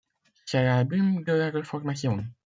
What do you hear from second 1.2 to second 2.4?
de la reformation.